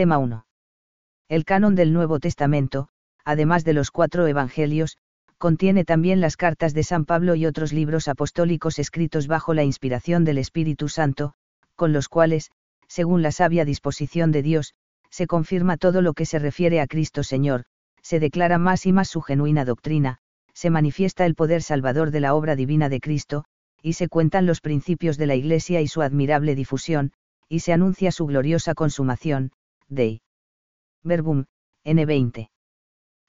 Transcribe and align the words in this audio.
Tema 0.00 0.16
1. 0.16 0.46
El 1.28 1.44
canon 1.44 1.74
del 1.74 1.92
Nuevo 1.92 2.20
Testamento, 2.20 2.88
además 3.22 3.64
de 3.64 3.74
los 3.74 3.90
cuatro 3.90 4.26
Evangelios, 4.26 4.96
contiene 5.36 5.84
también 5.84 6.22
las 6.22 6.38
cartas 6.38 6.72
de 6.72 6.84
San 6.84 7.04
Pablo 7.04 7.34
y 7.34 7.44
otros 7.44 7.74
libros 7.74 8.08
apostólicos 8.08 8.78
escritos 8.78 9.26
bajo 9.26 9.52
la 9.52 9.62
inspiración 9.62 10.24
del 10.24 10.38
Espíritu 10.38 10.88
Santo, 10.88 11.34
con 11.76 11.92
los 11.92 12.08
cuales, 12.08 12.50
según 12.88 13.20
la 13.20 13.30
sabia 13.30 13.66
disposición 13.66 14.32
de 14.32 14.40
Dios, 14.40 14.72
se 15.10 15.26
confirma 15.26 15.76
todo 15.76 16.00
lo 16.00 16.14
que 16.14 16.24
se 16.24 16.38
refiere 16.38 16.80
a 16.80 16.86
Cristo 16.86 17.22
Señor, 17.22 17.64
se 18.00 18.20
declara 18.20 18.56
más 18.56 18.86
y 18.86 18.92
más 18.92 19.08
su 19.08 19.20
genuina 19.20 19.66
doctrina, 19.66 20.16
se 20.54 20.70
manifiesta 20.70 21.26
el 21.26 21.34
poder 21.34 21.62
salvador 21.62 22.10
de 22.10 22.20
la 22.20 22.34
obra 22.34 22.56
divina 22.56 22.88
de 22.88 23.00
Cristo, 23.00 23.44
y 23.82 23.92
se 23.92 24.08
cuentan 24.08 24.46
los 24.46 24.62
principios 24.62 25.18
de 25.18 25.26
la 25.26 25.34
Iglesia 25.34 25.82
y 25.82 25.88
su 25.88 26.00
admirable 26.00 26.54
difusión, 26.54 27.12
y 27.50 27.60
se 27.60 27.74
anuncia 27.74 28.10
su 28.12 28.24
gloriosa 28.24 28.72
consumación, 28.72 29.52
Dei. 29.90 30.20
Verbum, 31.02 31.46
N20. 31.84 32.48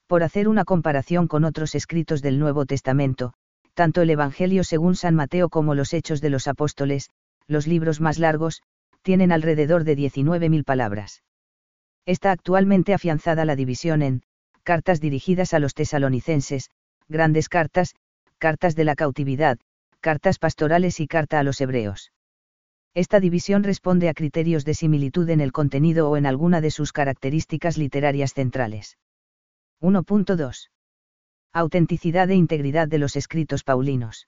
Por 0.07 0.23
hacer 0.23 0.47
una 0.47 0.63
comparación 0.63 1.27
con 1.27 1.43
otros 1.43 1.73
escritos 1.73 2.21
del 2.21 2.37
Nuevo 2.37 2.65
Testamento, 2.65 3.33
tanto 3.73 4.01
el 4.01 4.11
Evangelio 4.11 4.63
según 4.63 4.95
San 4.95 5.15
Mateo 5.15 5.49
como 5.49 5.73
los 5.73 5.93
Hechos 5.93 6.21
de 6.21 6.29
los 6.29 6.47
Apóstoles, 6.47 7.09
los 7.47 7.65
libros 7.65 7.99
más 7.99 8.19
largos, 8.19 8.61
tienen 9.01 9.31
alrededor 9.31 9.83
de 9.83 9.97
19.000 9.97 10.63
palabras. 10.63 11.23
Está 12.05 12.31
actualmente 12.31 12.93
afianzada 12.93 13.43
la 13.45 13.55
división 13.55 14.03
en, 14.03 14.21
cartas 14.63 15.01
dirigidas 15.01 15.55
a 15.55 15.59
los 15.59 15.73
tesalonicenses, 15.73 16.69
grandes 17.09 17.49
cartas, 17.49 17.95
cartas 18.37 18.75
de 18.75 18.83
la 18.83 18.95
cautividad, 18.95 19.57
cartas 19.99 20.37
pastorales 20.37 20.99
y 20.99 21.07
carta 21.07 21.39
a 21.39 21.43
los 21.43 21.59
hebreos. 21.61 22.11
Esta 22.93 23.21
división 23.21 23.63
responde 23.63 24.09
a 24.09 24.13
criterios 24.13 24.65
de 24.65 24.73
similitud 24.73 25.29
en 25.29 25.39
el 25.39 25.53
contenido 25.53 26.09
o 26.09 26.17
en 26.17 26.25
alguna 26.25 26.59
de 26.59 26.71
sus 26.71 26.91
características 26.91 27.77
literarias 27.77 28.33
centrales. 28.33 28.97
1.2. 29.81 30.69
Autenticidad 31.53 32.29
e 32.29 32.35
integridad 32.35 32.89
de 32.89 32.97
los 32.97 33.15
escritos 33.15 33.63
paulinos. 33.63 34.27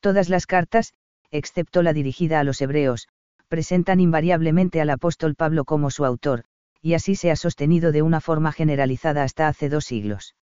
Todas 0.00 0.28
las 0.28 0.46
cartas, 0.46 0.94
excepto 1.30 1.82
la 1.82 1.92
dirigida 1.92 2.38
a 2.38 2.44
los 2.44 2.60
hebreos, 2.60 3.08
presentan 3.48 3.98
invariablemente 3.98 4.80
al 4.80 4.90
apóstol 4.90 5.34
Pablo 5.34 5.64
como 5.64 5.90
su 5.90 6.04
autor, 6.04 6.44
y 6.80 6.94
así 6.94 7.16
se 7.16 7.32
ha 7.32 7.36
sostenido 7.36 7.90
de 7.90 8.02
una 8.02 8.20
forma 8.20 8.52
generalizada 8.52 9.24
hasta 9.24 9.48
hace 9.48 9.68
dos 9.68 9.84
siglos. 9.84 10.36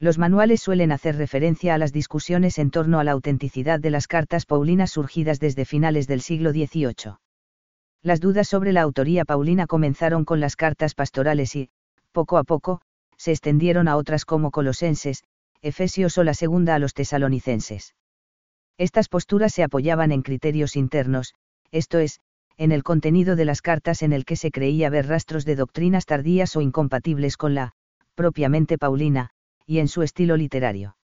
Los 0.00 0.16
manuales 0.16 0.60
suelen 0.60 0.92
hacer 0.92 1.16
referencia 1.16 1.74
a 1.74 1.78
las 1.78 1.92
discusiones 1.92 2.58
en 2.58 2.70
torno 2.70 3.00
a 3.00 3.04
la 3.04 3.12
autenticidad 3.12 3.80
de 3.80 3.90
las 3.90 4.06
cartas 4.06 4.46
paulinas 4.46 4.92
surgidas 4.92 5.40
desde 5.40 5.64
finales 5.64 6.06
del 6.06 6.20
siglo 6.20 6.52
XVIII. 6.52 7.16
Las 8.02 8.20
dudas 8.20 8.46
sobre 8.46 8.72
la 8.72 8.82
autoría 8.82 9.24
paulina 9.24 9.66
comenzaron 9.66 10.24
con 10.24 10.38
las 10.38 10.54
cartas 10.54 10.94
pastorales 10.94 11.56
y, 11.56 11.70
poco 12.12 12.38
a 12.38 12.44
poco, 12.44 12.80
se 13.16 13.32
extendieron 13.32 13.88
a 13.88 13.96
otras 13.96 14.24
como 14.24 14.52
Colosenses, 14.52 15.24
Efesios 15.62 16.16
o 16.16 16.22
la 16.22 16.34
segunda 16.34 16.76
a 16.76 16.78
los 16.78 16.94
tesalonicenses. 16.94 17.96
Estas 18.78 19.08
posturas 19.08 19.52
se 19.52 19.64
apoyaban 19.64 20.12
en 20.12 20.22
criterios 20.22 20.76
internos, 20.76 21.34
esto 21.72 21.98
es, 21.98 22.20
en 22.56 22.70
el 22.70 22.84
contenido 22.84 23.34
de 23.34 23.44
las 23.44 23.62
cartas 23.62 24.02
en 24.02 24.12
el 24.12 24.24
que 24.24 24.36
se 24.36 24.52
creía 24.52 24.90
ver 24.90 25.08
rastros 25.08 25.44
de 25.44 25.56
doctrinas 25.56 26.06
tardías 26.06 26.54
o 26.54 26.60
incompatibles 26.60 27.36
con 27.36 27.56
la, 27.56 27.72
propiamente 28.14 28.78
Paulina, 28.78 29.30
y 29.68 29.80
en 29.80 29.88
su 29.88 30.00
estilo 30.00 30.38
literario. 30.38 30.96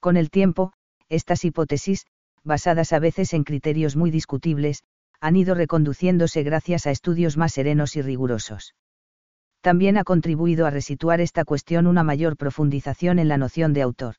Con 0.00 0.16
el 0.16 0.28
tiempo, 0.28 0.72
estas 1.08 1.44
hipótesis, 1.44 2.04
basadas 2.42 2.92
a 2.92 2.98
veces 2.98 3.32
en 3.32 3.44
criterios 3.44 3.94
muy 3.94 4.10
discutibles, 4.10 4.82
han 5.20 5.36
ido 5.36 5.54
reconduciéndose 5.54 6.42
gracias 6.42 6.88
a 6.88 6.90
estudios 6.90 7.36
más 7.36 7.52
serenos 7.52 7.94
y 7.94 8.02
rigurosos. 8.02 8.74
También 9.60 9.98
ha 9.98 10.04
contribuido 10.04 10.66
a 10.66 10.70
resituar 10.70 11.20
esta 11.20 11.44
cuestión 11.44 11.86
una 11.86 12.02
mayor 12.02 12.36
profundización 12.36 13.20
en 13.20 13.28
la 13.28 13.38
noción 13.38 13.72
de 13.72 13.82
autor. 13.82 14.16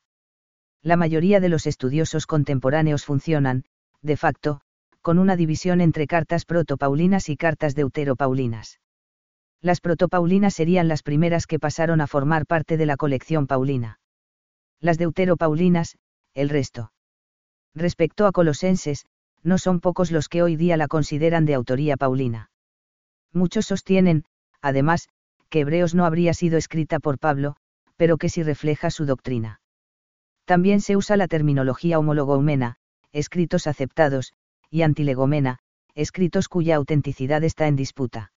La 0.82 0.96
mayoría 0.96 1.38
de 1.38 1.50
los 1.50 1.66
estudiosos 1.66 2.26
contemporáneos 2.26 3.04
funcionan, 3.04 3.64
de 4.00 4.16
facto, 4.16 4.62
con 5.02 5.18
una 5.18 5.36
división 5.36 5.82
entre 5.82 6.06
cartas 6.06 6.46
protopaulinas 6.46 7.28
y 7.28 7.36
cartas 7.36 7.74
deuteropaulinas. 7.74 8.80
Las 9.60 9.80
protopaulinas 9.80 10.54
serían 10.54 10.88
las 10.88 11.02
primeras 11.02 11.46
que 11.46 11.58
pasaron 11.58 12.00
a 12.00 12.06
formar 12.06 12.46
parte 12.46 12.76
de 12.76 12.86
la 12.86 12.96
colección 12.96 13.46
paulina. 13.46 13.98
Las 14.80 14.98
deuteropaulinas, 14.98 15.96
el 16.34 16.48
resto. 16.48 16.92
Respecto 17.74 18.26
a 18.26 18.32
Colosenses, 18.32 19.06
no 19.42 19.58
son 19.58 19.80
pocos 19.80 20.10
los 20.10 20.28
que 20.28 20.42
hoy 20.42 20.56
día 20.56 20.76
la 20.76 20.88
consideran 20.88 21.44
de 21.44 21.54
autoría 21.54 21.96
paulina. 21.96 22.50
Muchos 23.32 23.66
sostienen, 23.66 24.24
además, 24.62 25.08
que 25.48 25.60
Hebreos 25.60 25.94
no 25.94 26.04
habría 26.04 26.34
sido 26.34 26.56
escrita 26.56 27.00
por 27.00 27.18
Pablo, 27.18 27.56
pero 27.96 28.16
que 28.16 28.28
sí 28.28 28.42
refleja 28.42 28.90
su 28.90 29.06
doctrina. 29.06 29.60
También 30.44 30.80
se 30.80 30.96
usa 30.96 31.16
la 31.16 31.28
terminología 31.28 31.98
homologomena, 31.98 32.76
escritos 33.12 33.66
aceptados, 33.66 34.32
y 34.70 34.82
antilegomena, 34.82 35.58
escritos 35.94 36.48
cuya 36.48 36.76
autenticidad 36.76 37.42
está 37.42 37.66
en 37.66 37.76
disputa. 37.76 38.32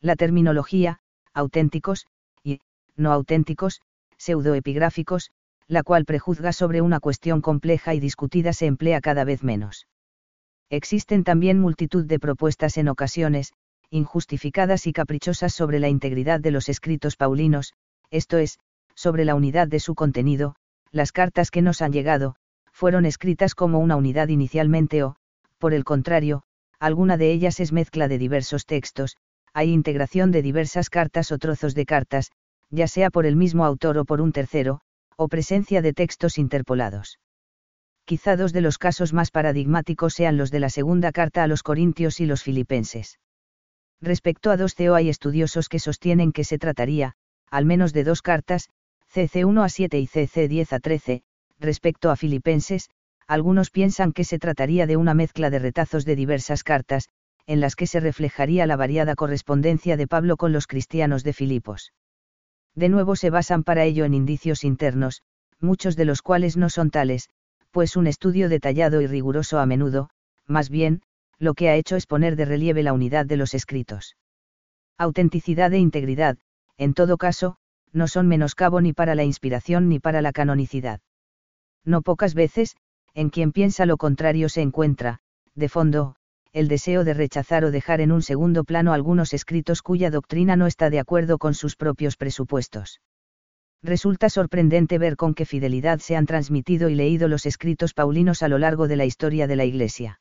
La 0.00 0.16
terminología, 0.16 0.98
auténticos, 1.32 2.06
y, 2.42 2.60
no 2.96 3.12
auténticos, 3.12 3.80
pseudoepigráficos, 4.16 5.30
la 5.68 5.82
cual 5.82 6.04
prejuzga 6.04 6.52
sobre 6.52 6.80
una 6.80 7.00
cuestión 7.00 7.40
compleja 7.40 7.94
y 7.94 8.00
discutida 8.00 8.52
se 8.52 8.66
emplea 8.66 9.00
cada 9.00 9.24
vez 9.24 9.42
menos. 9.42 9.86
Existen 10.70 11.24
también 11.24 11.60
multitud 11.60 12.04
de 12.04 12.18
propuestas 12.18 12.76
en 12.76 12.88
ocasiones, 12.88 13.52
injustificadas 13.90 14.86
y 14.86 14.92
caprichosas 14.92 15.54
sobre 15.54 15.78
la 15.78 15.88
integridad 15.88 16.40
de 16.40 16.50
los 16.50 16.68
escritos 16.68 17.16
paulinos, 17.16 17.74
esto 18.10 18.38
es, 18.38 18.58
sobre 18.94 19.24
la 19.24 19.34
unidad 19.34 19.68
de 19.68 19.80
su 19.80 19.94
contenido, 19.94 20.56
las 20.90 21.12
cartas 21.12 21.50
que 21.50 21.62
nos 21.62 21.82
han 21.82 21.92
llegado, 21.92 22.36
fueron 22.72 23.06
escritas 23.06 23.54
como 23.54 23.78
una 23.78 23.96
unidad 23.96 24.28
inicialmente 24.28 25.02
o, 25.02 25.16
por 25.58 25.72
el 25.72 25.84
contrario, 25.84 26.42
alguna 26.78 27.16
de 27.16 27.32
ellas 27.32 27.60
es 27.60 27.72
mezcla 27.72 28.08
de 28.08 28.18
diversos 28.18 28.66
textos, 28.66 29.16
hay 29.56 29.72
integración 29.72 30.32
de 30.32 30.42
diversas 30.42 30.90
cartas 30.90 31.32
o 31.32 31.38
trozos 31.38 31.74
de 31.74 31.86
cartas, 31.86 32.30
ya 32.68 32.86
sea 32.86 33.08
por 33.08 33.24
el 33.24 33.36
mismo 33.36 33.64
autor 33.64 33.96
o 33.96 34.04
por 34.04 34.20
un 34.20 34.30
tercero, 34.30 34.82
o 35.16 35.28
presencia 35.28 35.80
de 35.80 35.94
textos 35.94 36.36
interpolados. 36.36 37.18
Quizá 38.04 38.36
dos 38.36 38.52
de 38.52 38.60
los 38.60 38.76
casos 38.76 39.14
más 39.14 39.30
paradigmáticos 39.30 40.12
sean 40.12 40.36
los 40.36 40.50
de 40.50 40.60
la 40.60 40.68
segunda 40.68 41.10
carta 41.10 41.42
a 41.42 41.46
los 41.46 41.62
Corintios 41.62 42.20
y 42.20 42.26
los 42.26 42.42
Filipenses. 42.42 43.18
Respecto 44.02 44.50
a 44.50 44.58
dos 44.58 44.74
CO 44.74 44.94
hay 44.94 45.08
estudiosos 45.08 45.70
que 45.70 45.78
sostienen 45.78 46.32
que 46.32 46.44
se 46.44 46.58
trataría, 46.58 47.14
al 47.50 47.64
menos 47.64 47.94
de 47.94 48.04
dos 48.04 48.20
cartas, 48.20 48.68
CC 49.08 49.46
1 49.46 49.62
a 49.64 49.70
7 49.70 49.98
y 49.98 50.06
CC 50.06 50.48
10 50.48 50.72
a 50.74 50.80
13, 50.80 51.22
respecto 51.60 52.10
a 52.10 52.16
Filipenses, 52.16 52.90
algunos 53.26 53.70
piensan 53.70 54.12
que 54.12 54.24
se 54.24 54.38
trataría 54.38 54.86
de 54.86 54.98
una 54.98 55.14
mezcla 55.14 55.48
de 55.48 55.60
retazos 55.60 56.04
de 56.04 56.14
diversas 56.14 56.62
cartas, 56.62 57.08
en 57.46 57.60
las 57.60 57.76
que 57.76 57.86
se 57.86 58.00
reflejaría 58.00 58.66
la 58.66 58.76
variada 58.76 59.14
correspondencia 59.14 59.96
de 59.96 60.06
Pablo 60.06 60.36
con 60.36 60.52
los 60.52 60.66
cristianos 60.66 61.24
de 61.24 61.32
Filipos. 61.32 61.92
De 62.74 62.88
nuevo 62.88 63.16
se 63.16 63.30
basan 63.30 63.64
para 63.64 63.84
ello 63.84 64.04
en 64.04 64.14
indicios 64.14 64.64
internos, 64.64 65.22
muchos 65.60 65.96
de 65.96 66.04
los 66.04 66.22
cuales 66.22 66.56
no 66.56 66.68
son 66.68 66.90
tales, 66.90 67.30
pues 67.70 67.96
un 67.96 68.06
estudio 68.06 68.48
detallado 68.48 69.00
y 69.00 69.06
riguroso 69.06 69.58
a 69.58 69.66
menudo, 69.66 70.10
más 70.46 70.70
bien, 70.70 71.02
lo 71.38 71.54
que 71.54 71.68
ha 71.68 71.76
hecho 71.76 71.96
es 71.96 72.06
poner 72.06 72.36
de 72.36 72.44
relieve 72.44 72.82
la 72.82 72.92
unidad 72.92 73.26
de 73.26 73.36
los 73.36 73.54
escritos. 73.54 74.16
Autenticidad 74.98 75.72
e 75.72 75.78
integridad, 75.78 76.38
en 76.78 76.94
todo 76.94 77.16
caso, 77.16 77.56
no 77.92 78.08
son 78.08 78.28
menoscabo 78.28 78.80
ni 78.80 78.92
para 78.92 79.14
la 79.14 79.24
inspiración 79.24 79.88
ni 79.88 79.98
para 79.98 80.22
la 80.22 80.32
canonicidad. 80.32 81.00
No 81.84 82.02
pocas 82.02 82.34
veces, 82.34 82.76
en 83.14 83.30
quien 83.30 83.52
piensa 83.52 83.86
lo 83.86 83.96
contrario 83.96 84.48
se 84.48 84.60
encuentra, 84.60 85.20
de 85.54 85.68
fondo, 85.68 86.16
el 86.56 86.68
deseo 86.68 87.04
de 87.04 87.12
rechazar 87.12 87.66
o 87.66 87.70
dejar 87.70 88.00
en 88.00 88.10
un 88.10 88.22
segundo 88.22 88.64
plano 88.64 88.94
algunos 88.94 89.34
escritos 89.34 89.82
cuya 89.82 90.10
doctrina 90.10 90.56
no 90.56 90.66
está 90.66 90.88
de 90.88 90.98
acuerdo 90.98 91.36
con 91.36 91.52
sus 91.52 91.76
propios 91.76 92.16
presupuestos. 92.16 93.02
Resulta 93.82 94.30
sorprendente 94.30 94.96
ver 94.96 95.16
con 95.16 95.34
qué 95.34 95.44
fidelidad 95.44 95.98
se 95.98 96.16
han 96.16 96.24
transmitido 96.24 96.88
y 96.88 96.94
leído 96.94 97.28
los 97.28 97.44
escritos 97.44 97.92
paulinos 97.92 98.42
a 98.42 98.48
lo 98.48 98.56
largo 98.56 98.88
de 98.88 98.96
la 98.96 99.04
historia 99.04 99.46
de 99.46 99.56
la 99.56 99.66
Iglesia. 99.66 100.18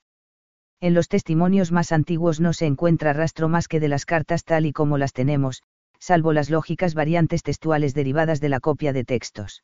En 0.81 0.93
los 0.93 1.07
testimonios 1.07 1.71
más 1.71 1.93
antiguos 1.93 2.41
no 2.41 2.51
se 2.51 2.65
encuentra 2.65 3.13
rastro 3.13 3.47
más 3.47 3.69
que 3.69 3.79
de 3.79 3.87
las 3.87 4.05
cartas 4.05 4.43
tal 4.43 4.65
y 4.65 4.73
como 4.73 4.97
las 4.97 5.13
tenemos, 5.13 5.63
salvo 5.99 6.33
las 6.33 6.49
lógicas 6.49 6.95
variantes 6.95 7.43
textuales 7.43 7.93
derivadas 7.93 8.41
de 8.41 8.49
la 8.49 8.59
copia 8.59 8.91
de 8.91 9.05
textos. 9.05 9.63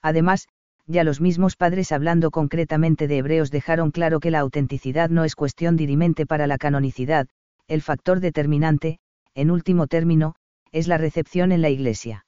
Además, 0.00 0.48
ya 0.86 1.04
los 1.04 1.20
mismos 1.20 1.56
padres 1.56 1.92
hablando 1.92 2.30
concretamente 2.30 3.08
de 3.08 3.18
hebreos 3.18 3.50
dejaron 3.50 3.90
claro 3.90 4.20
que 4.20 4.30
la 4.30 4.40
autenticidad 4.40 5.10
no 5.10 5.24
es 5.24 5.36
cuestión 5.36 5.76
dirimente 5.76 6.26
para 6.26 6.46
la 6.46 6.58
canonicidad, 6.58 7.28
el 7.68 7.82
factor 7.82 8.20
determinante, 8.20 8.98
en 9.34 9.50
último 9.50 9.86
término, 9.86 10.34
es 10.72 10.88
la 10.88 10.98
recepción 10.98 11.52
en 11.52 11.62
la 11.62 11.70
Iglesia. 11.70 12.26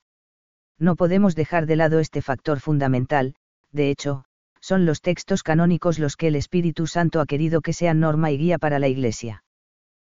No 0.78 0.96
podemos 0.96 1.34
dejar 1.34 1.66
de 1.66 1.76
lado 1.76 1.98
este 1.98 2.22
factor 2.22 2.60
fundamental, 2.60 3.34
de 3.72 3.90
hecho, 3.90 4.24
son 4.60 4.86
los 4.86 5.02
textos 5.02 5.42
canónicos 5.42 5.98
los 5.98 6.16
que 6.16 6.28
el 6.28 6.36
Espíritu 6.36 6.86
Santo 6.86 7.20
ha 7.20 7.26
querido 7.26 7.60
que 7.60 7.72
sean 7.72 8.00
norma 8.00 8.30
y 8.30 8.38
guía 8.38 8.58
para 8.58 8.78
la 8.78 8.88
Iglesia. 8.88 9.44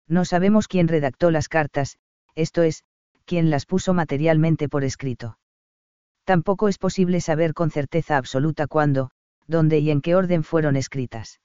No 0.08 0.24
sabemos 0.24 0.68
quién 0.68 0.88
redactó 0.88 1.32
las 1.32 1.50
cartas, 1.50 1.98
esto 2.36 2.62
es, 2.62 2.84
quién 3.26 3.50
las 3.50 3.66
puso 3.66 3.94
materialmente 3.94 4.70
por 4.70 4.84
escrito. 4.84 5.38
Tampoco 6.28 6.68
es 6.68 6.78
posible 6.78 7.22
saber 7.22 7.54
con 7.54 7.72
certeza 7.72 8.18
absoluta 8.18 8.68
cuándo, 8.68 9.12
dónde 9.48 9.80
y 9.80 9.92
en 9.92 10.02
qué 10.02 10.14
orden 10.14 10.44
fueron 10.44 10.76
escritas. 10.76 11.40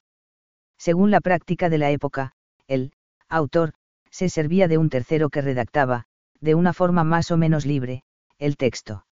Según 0.76 1.12
la 1.12 1.20
práctica 1.20 1.68
de 1.68 1.78
la 1.78 1.92
época, 1.92 2.32
el 2.66 2.92
autor 3.28 3.74
se 4.10 4.28
servía 4.28 4.66
de 4.66 4.78
un 4.78 4.90
tercero 4.90 5.30
que 5.30 5.40
redactaba, 5.40 6.06
de 6.40 6.56
una 6.56 6.72
forma 6.72 7.04
más 7.04 7.30
o 7.30 7.36
menos 7.36 7.64
libre, 7.64 8.02
el 8.38 8.56
texto. 8.56 9.06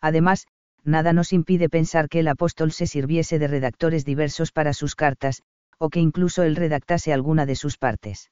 Además, 0.00 0.46
nada 0.82 1.12
nos 1.12 1.34
impide 1.34 1.68
pensar 1.68 2.08
que 2.08 2.20
el 2.20 2.28
apóstol 2.28 2.72
se 2.72 2.86
sirviese 2.86 3.38
de 3.38 3.48
redactores 3.48 4.06
diversos 4.06 4.50
para 4.50 4.72
sus 4.72 4.94
cartas, 4.94 5.42
o 5.76 5.90
que 5.90 6.00
incluso 6.00 6.42
él 6.42 6.56
redactase 6.56 7.12
alguna 7.12 7.44
de 7.44 7.56
sus 7.56 7.76
partes. 7.76 8.30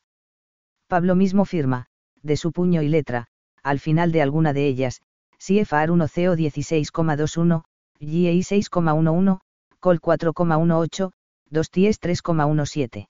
Pablo 0.87 1.15
mismo 1.15 1.45
firma, 1.45 1.89
de 2.23 2.39
su 2.39 2.53
puño 2.53 2.81
y 2.81 2.89
letra, 2.89 3.27
al 3.63 3.81
final 3.81 4.13
de 4.13 4.23
alguna 4.23 4.55
de 4.55 4.67
ellas, 4.67 5.03
CFR 5.39 5.91
1 5.91 6.09
CO 6.09 6.35
16,21, 6.37 7.63
GEI 8.01 8.41
6,11, 8.41 9.39
Col 9.81 10.01
4,18, 10.01 11.13
2 11.51 11.71
TIES 11.71 12.01
3,17. 12.01 13.09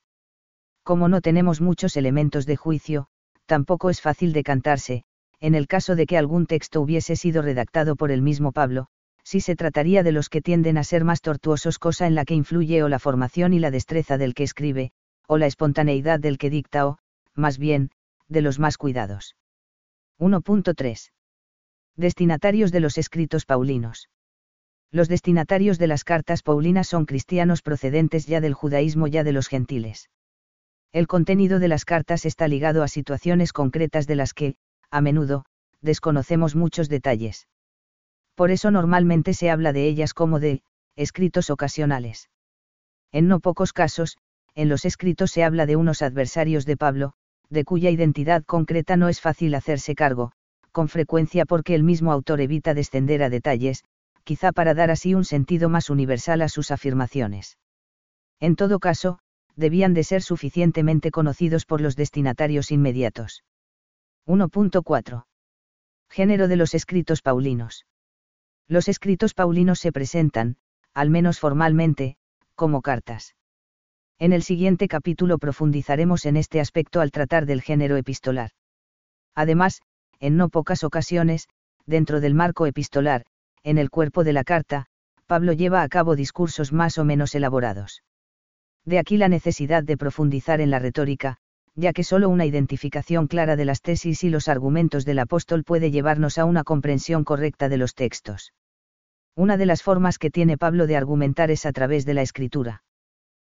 Como 0.83 1.09
no 1.09 1.21
tenemos 1.21 1.61
muchos 1.61 1.97
elementos 1.97 2.47
de 2.47 2.57
juicio, 2.57 3.07
tampoco 3.47 3.91
es 3.91 4.01
fácil 4.01 4.33
decantarse, 4.33 5.05
en 5.41 5.55
el 5.55 5.67
caso 5.67 5.97
de 5.97 6.07
que 6.07 6.19
algún 6.19 6.47
texto 6.47 6.81
hubiese 6.81 7.17
sido 7.17 7.43
redactado 7.43 7.97
por 7.97 8.11
el 8.11 8.23
mismo 8.23 8.53
Pablo, 8.53 8.89
si 9.23 9.41
se 9.41 9.57
trataría 9.57 10.03
de 10.03 10.13
los 10.13 10.29
que 10.29 10.43
tienden 10.43 10.77
a 10.79 10.85
ser 10.85 11.05
más 11.05 11.23
tortuosos, 11.23 11.79
cosa 11.79 12.07
en 12.07 12.15
la 12.15 12.25
que 12.25 12.35
influye 12.35 12.83
o 12.83 12.89
la 12.89 12.99
formación 12.99 13.55
y 13.55 13.59
la 13.59 13.71
destreza 13.71 14.19
del 14.19 14.35
que 14.35 14.43
escribe, 14.43 14.93
o 15.27 15.39
la 15.39 15.47
espontaneidad 15.47 16.21
del 16.21 16.39
que 16.39 16.51
dicta 16.51 16.87
o, 16.87 16.99
más 17.35 17.59
bien, 17.59 17.91
de 18.29 18.43
los 18.43 18.59
más 18.59 18.77
cuidados. 18.77 19.37
1.3. 20.19 21.11
Destinatarios 21.97 22.73
de 22.73 22.81
los 22.81 22.99
escritos 22.99 23.47
paulinos. 23.47 24.09
Los 24.91 25.09
destinatarios 25.09 25.79
de 25.79 25.87
las 25.87 26.03
cartas 26.03 26.43
paulinas 26.43 26.89
son 26.89 27.07
cristianos 27.07 27.63
procedentes 27.63 28.27
ya 28.27 28.41
del 28.41 28.53
judaísmo 28.53 29.07
ya 29.07 29.23
de 29.23 29.33
los 29.33 29.47
gentiles. 29.47 30.11
El 30.93 31.07
contenido 31.07 31.61
de 31.61 31.69
las 31.69 31.85
cartas 31.85 32.25
está 32.27 32.49
ligado 32.49 32.83
a 32.83 32.89
situaciones 32.89 33.53
concretas 33.53 34.09
de 34.09 34.17
las 34.17 34.35
que, 34.35 34.57
a 34.91 35.01
menudo, 35.01 35.45
desconocemos 35.83 36.57
muchos 36.57 36.89
detalles. 36.89 37.47
Por 38.35 38.51
eso 38.51 38.73
normalmente 38.73 39.33
se 39.33 39.51
habla 39.51 39.73
de 39.73 39.87
ellas 39.87 40.15
como 40.15 40.41
de, 40.41 40.63
escritos 40.97 41.49
ocasionales. 41.49 42.29
En 43.13 43.29
no 43.29 43.39
pocos 43.39 43.73
casos, 43.73 44.19
en 44.57 44.69
los 44.69 44.85
escritos 44.85 45.31
se 45.31 45.45
habla 45.45 45.67
de 45.67 45.77
unos 45.77 46.03
adversarios 46.03 46.67
de 46.67 46.77
Pablo, 46.77 47.13
de 47.51 47.65
cuya 47.65 47.91
identidad 47.91 48.45
concreta 48.45 48.97
no 48.97 49.09
es 49.09 49.21
fácil 49.21 49.55
hacerse 49.55 49.95
cargo, 49.95 50.33
con 50.75 50.89
frecuencia 50.89 51.47
porque 51.47 51.77
el 51.77 51.85
mismo 51.85 52.11
autor 52.11 52.41
evita 52.41 52.75
descender 52.75 53.23
a 53.23 53.31
detalles, 53.31 53.85
quizá 54.25 54.51
para 54.51 54.75
dar 54.75 54.91
así 54.91 55.15
un 55.15 55.25
sentido 55.25 55.69
más 55.69 55.89
universal 55.89 56.43
a 56.43 56.49
sus 56.49 56.73
afirmaciones. 56.73 57.59
En 58.41 58.57
todo 58.57 58.81
caso, 58.81 59.21
debían 59.55 59.95
de 59.95 60.03
ser 60.03 60.21
suficientemente 60.21 61.13
conocidos 61.13 61.65
por 61.65 61.81
los 61.81 61.95
destinatarios 61.95 62.73
inmediatos. 62.73 63.45
1.4. 64.27 65.27
Género 66.11 66.49
de 66.49 66.57
los 66.57 66.75
escritos 66.75 67.23
paulinos. 67.23 67.87
Los 68.67 68.89
escritos 68.89 69.33
paulinos 69.33 69.79
se 69.79 69.93
presentan, 69.93 70.57
al 70.93 71.09
menos 71.09 71.39
formalmente, 71.39 72.17
como 72.57 72.83
cartas. 72.83 73.37
En 74.19 74.33
el 74.33 74.43
siguiente 74.43 74.89
capítulo 74.89 75.39
profundizaremos 75.39 76.27
en 76.27 76.37
este 76.37 76.61
aspecto 76.61 77.01
al 77.01 77.13
tratar 77.13 77.47
del 77.47 77.63
género 77.63 77.97
epistolar. 77.97 78.51
Además, 79.37 79.83
en 80.21 80.37
no 80.37 80.49
pocas 80.49 80.85
ocasiones, 80.85 81.49
dentro 81.87 82.21
del 82.21 82.35
marco 82.35 82.67
epistolar, 82.67 83.25
en 83.63 83.79
el 83.79 83.91
cuerpo 83.91 84.25
de 84.25 84.33
la 84.33 84.45
carta, 84.45 84.87
Pablo 85.27 85.53
lleva 85.53 85.83
a 85.83 85.89
cabo 85.89 86.17
discursos 86.17 86.73
más 86.73 86.99
o 86.99 87.05
menos 87.05 87.35
elaborados. 87.35 88.03
De 88.85 88.99
aquí 88.99 89.17
la 89.17 89.29
necesidad 89.29 89.83
de 89.83 89.97
profundizar 89.97 90.61
en 90.61 90.71
la 90.71 90.79
retórica, 90.79 91.39
ya 91.75 91.93
que 91.93 92.05
solo 92.05 92.29
una 92.29 92.47
identificación 92.47 93.27
clara 93.27 93.57
de 93.57 93.65
las 93.65 93.81
tesis 93.81 94.23
y 94.23 94.31
los 94.31 94.49
argumentos 94.49 95.05
del 95.05 95.19
apóstol 95.19 95.65
puede 95.65 95.91
llevarnos 95.91 96.39
a 96.39 96.45
una 96.45 96.63
comprensión 96.63 97.25
correcta 97.25 97.69
de 97.69 97.79
los 97.79 97.95
textos. 97.95 98.53
Una 99.35 99.57
de 99.57 99.67
las 99.67 99.83
formas 99.83 100.19
que 100.19 100.31
tiene 100.31 100.57
Pablo 100.57 100.87
de 100.87 100.97
argumentar 100.97 101.51
es 101.51 101.67
a 101.67 101.73
través 101.73 102.05
de 102.05 102.15
la 102.15 102.23
escritura. 102.23 102.85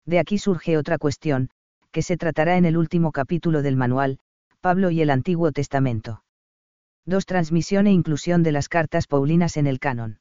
De 0.06 0.20
aquí 0.20 0.38
surge 0.38 0.78
otra 0.78 0.98
cuestión, 0.98 1.50
que 1.92 2.02
se 2.02 2.16
tratará 2.16 2.58
en 2.58 2.66
el 2.66 2.78
último 2.78 3.12
capítulo 3.12 3.62
del 3.62 3.76
manual, 3.76 4.20
Pablo 4.62 4.92
y 4.92 5.02
el 5.02 5.10
Antiguo 5.10 5.52
Testamento. 5.52 6.25
2. 7.08 7.28
Transmisión 7.28 7.86
e 7.86 7.92
inclusión 7.92 8.42
de 8.42 8.52
las 8.52 8.68
cartas 8.68 9.06
paulinas 9.06 9.58
en 9.58 9.68
el 9.68 9.80
canon. 9.80 10.18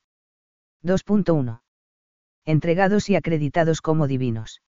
2.1. 0.83 1.63
Entregados 2.45 3.09
y 3.09 3.17
acreditados 3.17 3.81
como 3.81 4.07
divinos. 4.07 4.61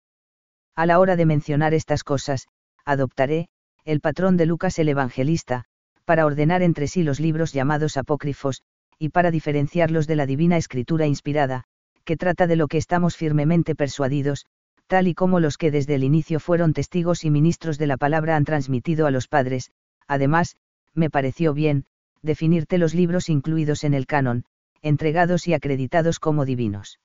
A 0.75 0.87
la 0.87 0.99
hora 0.99 1.17
de 1.17 1.27
mencionar 1.27 1.75
estas 1.75 2.05
cosas, 2.05 2.49
adoptaré, 2.87 3.49
el 3.85 4.01
patrón 4.01 4.39
de 4.39 4.47
Lucas 4.47 4.79
el 4.79 4.89
Evangelista, 4.89 5.65
para 6.07 6.25
ordenar 6.25 6.63
entre 6.63 6.89
sí 6.89 7.03
los 7.03 7.21
libros 7.21 7.53
llamados 7.53 7.99
apócrifos, 7.99 8.63
y 8.99 9.11
para 9.11 9.31
diferenciarlos 9.31 10.07
de 10.07 10.17
la 10.17 10.25
divina 10.25 10.57
escritura 10.57 11.07
inspirada, 11.07 11.65
que 12.05 12.17
trata 12.17 12.47
de 12.47 12.57
lo 12.57 12.67
que 12.67 12.79
estamos 12.79 13.15
firmemente 13.15 13.75
persuadidos, 13.75 14.47
tal 14.87 15.07
y 15.07 15.15
como 15.15 15.39
los 15.39 15.59
que 15.59 15.71
desde 15.71 15.97
el 15.97 16.05
inicio 16.05 16.41
fueron 16.41 16.73
testigos 16.73 17.25
y 17.25 17.31
ministros 17.31 17.77
de 17.77 17.89
la 17.89 17.99
palabra 17.99 18.37
han 18.37 18.47
transmitido 18.47 19.07
a 19.07 19.11
los 19.11 19.29
padres, 19.29 19.71
además, 20.07 20.57
me 20.95 21.11
pareció 21.11 21.53
bien, 21.53 21.85
definirte 22.27 22.77
los 22.77 22.95
libros 22.95 23.31
incluidos 23.31 23.85
en 23.85 23.95
el 23.95 24.07
canon, 24.07 24.45
entregados 24.83 25.49
y 25.49 25.55
acreditados 25.55 26.21
como 26.21 26.45
divinos. 26.45 27.01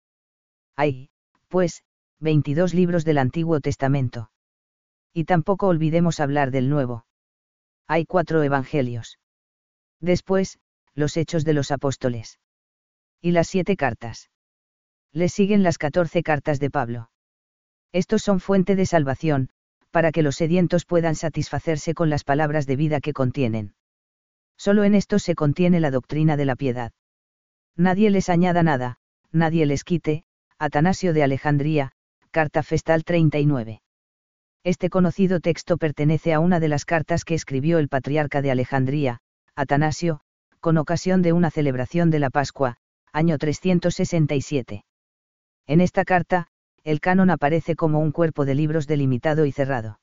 Hay, 0.76 1.10
pues, 1.48 1.84
22 2.20 2.74
libros 2.74 3.06
del 3.06 3.18
Antiguo 3.18 3.62
Testamento. 3.62 4.32
Y 5.14 5.24
tampoco 5.24 5.68
olvidemos 5.68 6.20
hablar 6.20 6.52
del 6.52 6.70
Nuevo. 6.70 7.06
Hay 7.88 8.06
cuatro 8.06 8.44
evangelios. 8.44 9.20
Después, 10.00 10.60
los 10.94 11.18
hechos 11.18 11.46
de 11.46 11.54
los 11.54 11.72
apóstoles. 11.72 12.40
Y 13.22 13.32
las 13.32 13.48
siete 13.48 13.76
cartas. 13.76 14.30
Le 15.14 15.30
siguen 15.30 15.64
las 15.64 15.78
catorce 15.78 16.24
cartas 16.24 16.60
de 16.60 16.70
Pablo. 16.70 17.12
Estos 17.92 18.22
son 18.22 18.40
fuente 18.40 18.76
de 18.76 18.86
salvación, 18.86 19.50
para 19.92 20.12
que 20.12 20.24
los 20.24 20.36
sedientos 20.36 20.86
puedan 20.86 21.16
satisfacerse 21.16 21.94
con 21.94 22.10
las 22.10 22.24
palabras 22.24 22.66
de 22.66 22.78
vida 22.78 23.02
que 23.02 23.14
contienen. 23.14 23.74
Solo 24.62 24.84
en 24.84 24.94
estos 24.94 25.24
se 25.24 25.34
contiene 25.34 25.80
la 25.80 25.90
doctrina 25.90 26.38
de 26.38 26.46
la 26.46 26.56
piedad. 26.56 26.92
Nadie 27.76 28.12
les 28.12 28.30
añada 28.30 28.62
nada, 28.62 28.98
nadie 29.32 29.66
les 29.66 29.84
quite, 29.84 30.24
Atanasio 30.60 31.14
de 31.14 31.24
Alejandría, 31.24 31.94
Carta 32.30 32.62
Festal 32.62 33.04
39. 33.04 33.82
Este 34.64 34.92
conocido 34.92 35.40
texto 35.40 35.78
pertenece 35.78 36.32
a 36.32 36.40
una 36.40 36.60
de 36.60 36.68
las 36.68 36.86
cartas 36.86 37.26
que 37.26 37.34
escribió 37.34 37.80
el 37.80 37.90
patriarca 37.90 38.44
de 38.44 38.52
Alejandría, 38.52 39.22
Atanasio, 39.56 40.22
con 40.60 40.78
ocasión 40.78 41.24
de 41.24 41.34
una 41.34 41.50
celebración 41.50 42.12
de 42.12 42.20
la 42.20 42.30
Pascua, 42.30 42.78
año 43.12 43.40
367. 43.40 44.86
En 45.66 45.82
esta 45.82 46.06
carta, 46.06 46.50
el 46.84 47.00
canon 47.00 47.32
aparece 47.32 47.76
como 47.76 48.00
un 48.00 48.12
cuerpo 48.12 48.46
de 48.46 48.54
libros 48.54 48.86
delimitado 48.86 49.48
y 49.48 49.52
cerrado. 49.52 50.00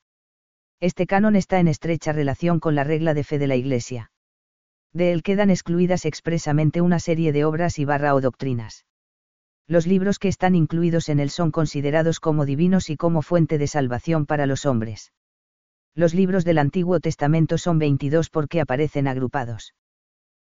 Este 0.81 1.07
canon 1.07 1.37
está 1.37 1.61
en 1.61 1.69
estrecha 1.69 2.11
relación 2.11 2.59
con 2.59 2.75
la 2.75 2.83
regla 2.83 3.13
de 3.13 3.23
fe 3.23 3.39
de 3.39 3.47
la 3.47 3.55
Iglesia. 3.55 4.11
De 4.93 5.11
él 5.11 5.23
quedan 5.23 5.49
excluidas 5.49 6.05
expresamente 6.05 6.81
una 6.81 6.99
serie 6.99 7.31
de 7.31 7.45
obras 7.45 7.79
y 7.79 7.85
barra 7.85 8.15
o 8.15 8.21
doctrinas 8.21 8.85
los 9.69 9.85
libros 9.85 10.17
que 10.17 10.29
están 10.29 10.55
incluidos 10.55 11.09
en 11.09 11.19
él 11.19 11.29
son 11.29 11.51
considerados 11.51 12.19
como 12.19 12.45
divinos 12.45 12.89
y 12.89 12.97
como 12.97 13.21
fuente 13.21 13.59
de 13.59 13.67
salvación 13.67 14.25
para 14.25 14.47
los 14.47 14.65
hombres. 14.65 15.13
Los 15.93 16.15
libros 16.15 16.43
del 16.43 16.57
Antiguo 16.57 16.99
Testamento 16.99 17.59
son 17.59 17.77
22 17.77 18.31
porque 18.31 18.61
aparecen 18.61 19.07
agrupados. 19.07 19.75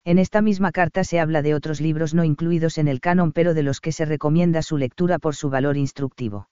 En 0.05 0.19
esta 0.19 0.43
misma 0.43 0.71
carta 0.71 1.03
se 1.03 1.19
habla 1.19 1.41
de 1.41 1.55
otros 1.55 1.81
libros 1.81 2.13
no 2.13 2.23
incluidos 2.23 2.77
en 2.77 2.87
el 2.87 3.01
canon 3.01 3.31
pero 3.31 3.55
de 3.55 3.63
los 3.63 3.81
que 3.81 3.91
se 3.91 4.05
recomienda 4.05 4.61
su 4.61 4.77
lectura 4.77 5.17
por 5.17 5.35
su 5.35 5.49
valor 5.49 5.77
instructivo. 5.77 6.47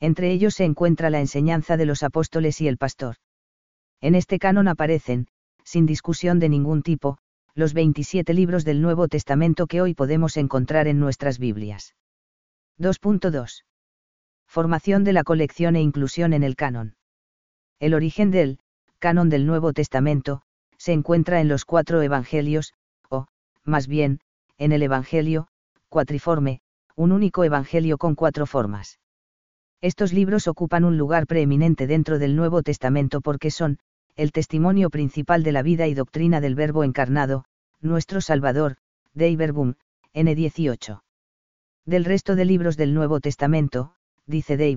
Entre 0.00 0.32
ellos 0.32 0.54
se 0.54 0.64
encuentra 0.64 1.08
la 1.08 1.20
enseñanza 1.20 1.76
de 1.76 1.86
los 1.86 2.02
apóstoles 2.02 2.60
y 2.60 2.66
el 2.66 2.78
pastor. 2.78 3.14
En 4.00 4.16
este 4.16 4.40
canon 4.40 4.66
aparecen, 4.66 5.28
sin 5.66 5.84
discusión 5.84 6.38
de 6.38 6.48
ningún 6.48 6.82
tipo, 6.82 7.18
los 7.54 7.74
27 7.74 8.32
libros 8.34 8.64
del 8.64 8.80
Nuevo 8.80 9.08
Testamento 9.08 9.66
que 9.66 9.82
hoy 9.82 9.94
podemos 9.94 10.36
encontrar 10.36 10.86
en 10.86 11.00
nuestras 11.00 11.38
Biblias. 11.38 11.96
2.2. 12.78 13.64
Formación 14.46 15.02
de 15.02 15.12
la 15.12 15.24
colección 15.24 15.74
e 15.74 15.82
inclusión 15.82 16.32
en 16.32 16.44
el 16.44 16.54
canon. 16.54 16.94
El 17.80 17.94
origen 17.94 18.30
del 18.30 18.60
canon 19.00 19.28
del 19.28 19.44
Nuevo 19.44 19.72
Testamento 19.72 20.42
se 20.78 20.92
encuentra 20.92 21.40
en 21.40 21.48
los 21.48 21.64
cuatro 21.64 22.00
evangelios, 22.00 22.72
o, 23.10 23.26
más 23.64 23.88
bien, 23.88 24.20
en 24.58 24.70
el 24.70 24.82
Evangelio, 24.82 25.48
cuatriforme, 25.88 26.60
un 26.94 27.10
único 27.10 27.42
evangelio 27.42 27.98
con 27.98 28.14
cuatro 28.14 28.46
formas. 28.46 29.00
Estos 29.80 30.12
libros 30.12 30.46
ocupan 30.46 30.84
un 30.84 30.96
lugar 30.96 31.26
preeminente 31.26 31.86
dentro 31.86 32.18
del 32.18 32.36
Nuevo 32.36 32.62
Testamento 32.62 33.20
porque 33.20 33.50
son, 33.50 33.78
el 34.16 34.32
testimonio 34.32 34.88
principal 34.88 35.42
de 35.42 35.52
la 35.52 35.62
vida 35.62 35.86
y 35.86 35.94
doctrina 35.94 36.40
del 36.40 36.54
Verbo 36.54 36.84
encarnado, 36.84 37.44
nuestro 37.82 38.22
Salvador, 38.22 38.78
de 39.12 39.28
N 40.14 40.34
18. 40.34 41.04
Del 41.84 42.04
resto 42.06 42.34
de 42.34 42.46
libros 42.46 42.78
del 42.78 42.94
Nuevo 42.94 43.20
Testamento, 43.20 43.92
dice 44.24 44.56
de 44.56 44.70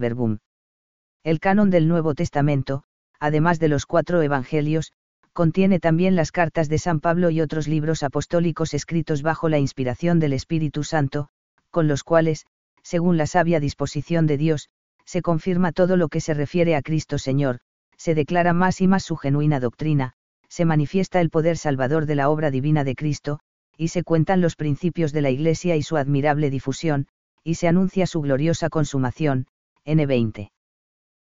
El 1.24 1.40
canon 1.40 1.70
del 1.70 1.88
Nuevo 1.88 2.16
Testamento, 2.16 2.84
además 3.18 3.60
de 3.60 3.70
los 3.70 3.86
cuatro 3.86 4.22
evangelios, 4.22 4.92
contiene 5.32 5.80
también 5.80 6.18
las 6.18 6.34
cartas 6.34 6.68
de 6.68 6.78
San 6.78 7.00
Pablo 7.00 7.30
y 7.30 7.40
otros 7.40 7.70
libros 7.70 8.04
apostólicos 8.04 8.74
escritos 8.74 9.22
bajo 9.22 9.48
la 9.48 9.58
inspiración 9.58 10.20
del 10.20 10.34
Espíritu 10.34 10.84
Santo, 10.84 11.30
con 11.72 11.88
los 11.88 12.04
cuales, 12.04 12.46
según 12.84 13.16
la 13.16 13.26
sabia 13.26 13.62
disposición 13.62 14.28
de 14.28 14.38
Dios, 14.38 14.68
se 15.06 15.22
confirma 15.22 15.72
todo 15.72 15.96
lo 15.96 16.10
que 16.10 16.20
se 16.20 16.34
refiere 16.34 16.76
a 16.76 16.82
Cristo 16.82 17.18
Señor, 17.18 17.62
se 18.00 18.16
declara 18.16 18.54
más 18.54 18.80
y 18.80 18.88
más 18.88 19.04
su 19.04 19.18
genuina 19.18 19.60
doctrina, 19.60 20.14
se 20.48 20.66
manifiesta 20.66 21.20
el 21.20 21.30
poder 21.30 21.58
salvador 21.58 22.06
de 22.06 22.16
la 22.16 22.30
obra 22.30 22.50
divina 22.50 22.84
de 22.84 22.96
Cristo, 22.96 23.40
y 23.78 23.90
se 23.90 24.04
cuentan 24.04 24.42
los 24.42 24.56
principios 24.56 25.12
de 25.12 25.22
la 25.22 25.30
Iglesia 25.30 25.76
y 25.76 25.84
su 25.84 25.98
admirable 25.98 26.50
difusión, 26.50 27.08
y 27.44 27.56
se 27.56 27.68
anuncia 27.68 28.08
su 28.08 28.22
gloriosa 28.22 28.70
consumación, 28.70 29.48
N20. 29.86 30.52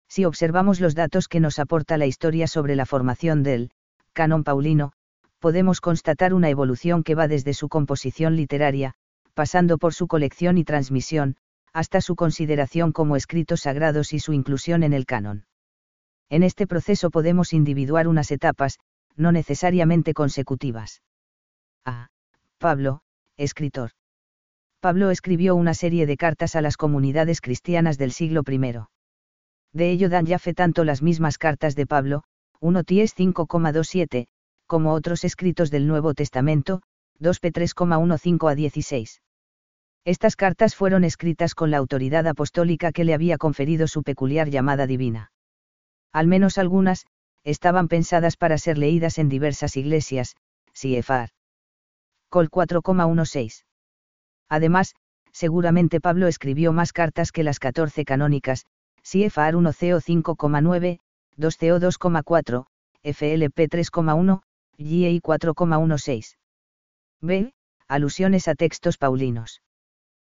Si 0.09 0.25
observamos 0.25 0.81
los 0.81 0.95
datos 0.95 1.29
que 1.29 1.41
nos 1.41 1.59
aporta 1.59 1.97
la 1.97 2.07
historia 2.07 2.47
sobre 2.47 2.77
la 2.77 2.87
formación 2.87 3.43
del 3.43 3.71
canon 4.13 4.45
paulino, 4.45 4.93
podemos 5.39 5.81
constatar 5.81 6.35
una 6.35 6.51
evolución 6.51 7.03
que 7.03 7.15
va 7.15 7.29
desde 7.29 7.55
su 7.55 7.69
composición 7.69 8.37
literaria, 8.37 8.95
pasando 9.35 9.79
por 9.79 9.95
su 9.95 10.07
colección 10.07 10.59
y 10.59 10.65
transmisión, 10.65 11.37
hasta 11.73 12.01
su 12.01 12.15
consideración 12.17 12.93
como 12.93 13.17
escritos 13.17 13.63
sagrados 13.63 14.13
y 14.13 14.21
su 14.21 14.33
inclusión 14.33 14.83
en 14.83 14.93
el 14.93 15.07
canon. 15.07 15.45
En 16.31 16.43
este 16.43 16.67
proceso 16.67 17.11
podemos 17.11 17.53
individuar 17.53 18.09
unas 18.09 18.31
etapas, 18.31 18.79
no 19.17 19.33
necesariamente 19.33 20.15
consecutivas. 20.15 21.03
A. 21.85 22.09
Pablo, 22.59 23.03
escritor. 23.37 23.91
Pablo 24.81 25.11
escribió 25.11 25.55
una 25.55 25.75
serie 25.75 26.07
de 26.07 26.17
cartas 26.17 26.57
a 26.57 26.61
las 26.61 26.77
comunidades 26.77 27.41
cristianas 27.41 27.99
del 27.99 28.13
siglo 28.13 28.43
I. 28.47 28.59
De 29.73 29.91
ello 29.91 30.09
dan 30.09 30.27
ya 30.27 30.39
fe 30.39 30.55
tanto 30.55 30.85
las 30.85 31.03
mismas 31.03 31.39
cartas 31.39 31.75
de 31.75 31.87
Pablo, 31.87 32.23
1 32.61 32.85
Ties 32.85 33.17
5,27, 33.17 34.27
como 34.67 34.93
otros 34.93 35.25
escritos 35.25 35.71
del 35.71 35.87
Nuevo 35.87 36.15
Testamento, 36.15 36.83
2 37.19 37.41
P 37.41 37.53
3,15 37.53 38.51
a 38.51 38.55
16. 38.55 39.21
Estas 40.05 40.37
cartas 40.37 40.75
fueron 40.75 41.05
escritas 41.05 41.55
con 41.55 41.71
la 41.71 41.79
autoridad 41.79 42.27
apostólica 42.27 42.93
que 42.93 43.05
le 43.05 43.15
había 43.15 43.39
conferido 43.39 43.89
su 43.89 44.03
peculiar 44.03 44.51
llamada 44.51 44.87
divina. 44.87 45.31
Al 46.15 46.29
menos 46.29 46.59
algunas, 46.59 47.07
estaban 47.43 47.89
pensadas 47.89 48.37
para 48.37 48.57
ser 48.57 48.79
leídas 48.79 49.19
en 49.19 49.29
diversas 49.29 49.77
iglesias, 49.77 50.37
CFR. 50.73 51.31
Col 52.29 52.51
4,16. 52.51 53.65
Además, 54.49 54.95
seguramente 55.33 56.01
Pablo 56.01 56.29
escribió 56.29 56.73
más 56.73 56.93
cartas 56.93 57.33
que 57.33 57.43
las 57.43 57.59
14 57.59 58.05
canónicas, 58.05 58.67
CFR 59.03 59.57
1 59.57 59.73
CO 59.73 60.01
5,9, 60.01 61.01
2 61.37 61.57
CO 61.57 61.81
2,4, 61.81 62.67
FLP 63.03 63.69
3,1, 63.69 64.43
GEI 64.79 65.21
4,16. 65.21 66.37
B. 67.23 67.53
Alusiones 67.89 68.47
a 68.47 68.55
textos 68.55 68.99
paulinos. 68.99 69.63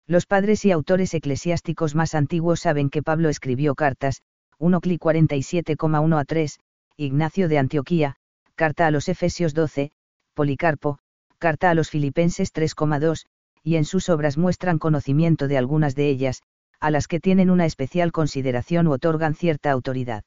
Los 0.07 0.25
padres 0.25 0.65
y 0.65 0.71
autores 0.71 1.13
eclesiásticos 1.13 1.93
más 1.93 2.15
antiguos 2.15 2.61
saben 2.61 2.89
que 2.89 3.03
Pablo 3.03 3.29
escribió 3.29 3.75
cartas, 3.75 4.23
1 4.59 4.81
Cli 4.81 4.97
47,1 4.97 6.19
a 6.19 6.25
3, 6.25 6.59
Ignacio 6.97 7.47
de 7.47 7.59
Antioquía, 7.59 8.15
carta 8.55 8.87
a 8.87 8.91
los 8.91 9.07
Efesios 9.07 9.53
12, 9.53 9.91
Policarpo, 10.33 10.97
carta 11.37 11.69
a 11.69 11.75
los 11.75 11.91
Filipenses 11.91 12.51
3,2, 12.53 13.25
y 13.63 13.75
en 13.75 13.85
sus 13.85 14.09
obras 14.09 14.37
muestran 14.37 14.79
conocimiento 14.79 15.47
de 15.47 15.57
algunas 15.57 15.93
de 15.93 16.09
ellas, 16.09 16.41
a 16.79 16.89
las 16.89 17.07
que 17.07 17.19
tienen 17.19 17.49
una 17.49 17.65
especial 17.65 18.11
consideración 18.11 18.87
u 18.87 18.93
otorgan 18.93 19.35
cierta 19.35 19.71
autoridad. 19.71 20.23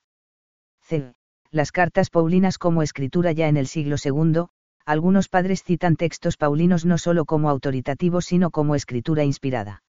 C. 0.83 1.13
Las 1.51 1.73
cartas 1.73 2.11
paulinas 2.11 2.59
como 2.59 2.83
escritura 2.83 3.33
ya 3.33 3.49
en 3.49 3.57
el 3.57 3.67
siglo 3.67 3.97
II, 4.03 4.45
algunos 4.87 5.29
padres 5.29 5.65
citan 5.65 5.97
textos 5.97 6.37
paulinos 6.37 6.85
no 6.85 6.99
solo 6.99 7.25
como 7.25 7.51
autoritativos 7.51 8.27
sino 8.27 8.51
como 8.51 8.75
escritura 8.75 9.25
inspirada. 9.25 9.83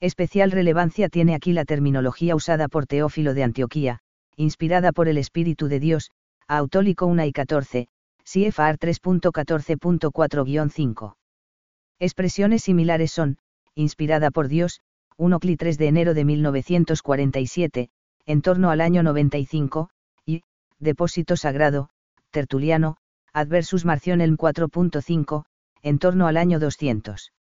Especial 0.00 0.50
relevancia 0.50 1.08
tiene 1.08 1.34
aquí 1.34 1.52
la 1.52 1.64
terminología 1.64 2.36
usada 2.36 2.68
por 2.68 2.86
Teófilo 2.86 3.32
de 3.32 3.44
Antioquía, 3.44 4.00
inspirada 4.36 4.92
por 4.92 5.08
el 5.08 5.16
Espíritu 5.16 5.68
de 5.68 5.80
Dios, 5.80 6.10
Autólico 6.46 7.06
1 7.06 7.24
y 7.24 7.32
14, 7.32 7.88
CFR 8.22 8.78
3.14.4-5. 8.78 11.14
Expresiones 11.98 12.62
similares 12.62 13.10
son, 13.10 13.38
inspirada 13.74 14.30
por 14.30 14.48
Dios, 14.48 14.82
1 15.16 15.40
Cli 15.40 15.56
3 15.56 15.78
de 15.78 15.86
enero 15.86 16.12
de 16.12 16.26
1947, 16.26 17.88
en 18.26 18.42
torno 18.42 18.68
al 18.70 18.82
año 18.82 19.02
95, 19.02 19.88
y, 20.26 20.42
depósito 20.78 21.36
sagrado, 21.36 21.88
Tertuliano, 22.30 22.98
Adversus 23.32 23.86
Marcionem 23.86 24.36
4.5, 24.36 25.44
en 25.82 25.98
torno 25.98 26.26
al 26.26 26.36
año 26.36 26.58
200. 26.58 27.32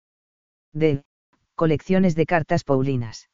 D. 0.71 1.03
Colecciones 1.55 2.15
de 2.15 2.25
cartas 2.25 2.65
paulinas. 2.65 3.29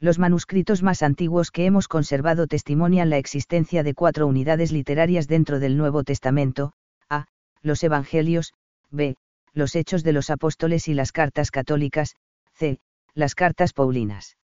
Los 0.00 0.18
manuscritos 0.18 0.82
más 0.82 1.02
antiguos 1.02 1.50
que 1.50 1.66
hemos 1.66 1.88
conservado 1.88 2.46
testimonian 2.46 3.10
la 3.10 3.18
existencia 3.18 3.82
de 3.82 3.92
cuatro 3.92 4.26
unidades 4.26 4.72
literarias 4.72 5.28
dentro 5.28 5.60
del 5.60 5.76
Nuevo 5.76 6.04
Testamento, 6.04 6.72
a. 7.10 7.26
Los 7.60 7.84
Evangelios, 7.84 8.54
b. 8.90 9.16
Los 9.52 9.76
Hechos 9.76 10.02
de 10.04 10.14
los 10.14 10.30
Apóstoles 10.30 10.88
y 10.88 10.94
las 10.94 11.12
cartas 11.12 11.50
católicas, 11.50 12.16
c. 12.54 12.78
Las 13.12 13.34
cartas 13.34 13.74
paulinas. 13.74 14.38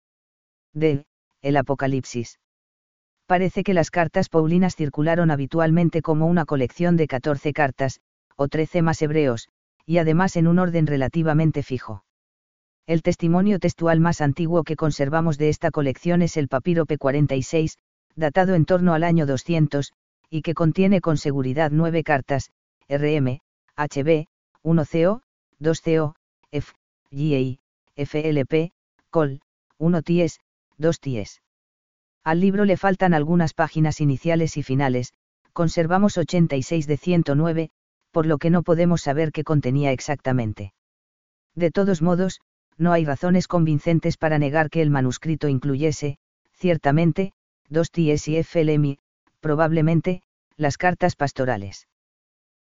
d. 0.73 1.05
El 1.41 1.55
Apocalipsis 1.55 2.37
parece 3.27 3.63
que 3.63 3.73
las 3.73 3.91
cartas 3.91 4.27
paulinas 4.27 4.75
circularon 4.75 5.31
habitualmente 5.31 6.01
como 6.01 6.25
una 6.25 6.43
colección 6.43 6.97
de 6.97 7.07
14 7.07 7.53
cartas, 7.53 8.01
o 8.35 8.49
13 8.49 8.81
más 8.81 9.01
hebreos, 9.01 9.47
y 9.85 9.99
además 9.99 10.35
en 10.35 10.47
un 10.47 10.59
orden 10.59 10.85
relativamente 10.85 11.63
fijo. 11.63 12.03
El 12.89 13.03
testimonio 13.03 13.59
textual 13.59 13.99
más 13.99 14.19
antiguo 14.19 14.63
que 14.63 14.75
conservamos 14.75 15.37
de 15.37 15.49
esta 15.49 15.69
colección 15.69 16.23
es 16.23 16.37
el 16.37 16.47
papiro 16.47 16.87
P46, 16.87 17.77
datado 18.15 18.55
en 18.55 18.65
torno 18.65 18.95
al 18.95 19.03
año 19.03 19.27
200, 19.27 19.93
y 20.31 20.41
que 20.41 20.55
contiene 20.55 20.99
con 20.99 21.17
seguridad 21.17 21.69
nueve 21.71 22.03
cartas, 22.03 22.49
RM, 22.87 23.41
HB, 23.77 24.25
1CO, 24.63 25.21
2CO, 25.61 26.15
F, 26.49 26.73
GA, 27.11 27.59
FLP, 27.95 28.71
COL, 29.11 29.41
1 29.77 30.01
TIES, 30.01 30.39
2 30.79 30.99
TIES. 30.99 31.43
Al 32.23 32.39
libro 32.39 32.65
le 32.65 32.75
faltan 32.75 33.13
algunas 33.13 33.53
páginas 33.53 34.01
iniciales 34.01 34.57
y 34.57 34.63
finales, 34.63 35.13
conservamos 35.53 36.17
86 36.17 36.87
de 36.87 36.97
109, 36.97 37.69
por 38.09 38.25
lo 38.25 38.39
que 38.39 38.49
no 38.49 38.63
podemos 38.63 39.03
saber 39.03 39.31
qué 39.31 39.43
contenía 39.43 39.91
exactamente. 39.91 40.73
De 41.53 41.69
todos 41.69 42.01
modos, 42.01 42.41
no 42.79 42.93
hay 42.93 43.05
razones 43.05 43.47
convincentes 43.47 44.17
para 44.17 44.39
negar 44.39 44.69
que 44.69 44.81
el 44.81 44.89
manuscrito 44.89 45.49
incluyese, 45.49 46.17
ciertamente, 46.53 47.33
dos 47.67 47.91
ties 47.91 48.27
y 48.27 48.41
FLMI, 48.41 48.97
probablemente, 49.41 50.23
las 50.55 50.77
cartas 50.77 51.15
pastorales. 51.15 51.87